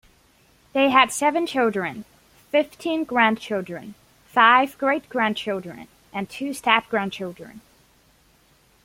They 0.73 0.89
had 0.89 1.11
seven 1.11 1.45
children, 1.45 2.05
fifteen 2.51 3.03
grandchildren, 3.03 3.93
five 4.25 4.75
great-grandchildren, 4.79 5.87
and 6.11 6.27
two 6.27 6.55
step-grandchildren. 6.55 7.61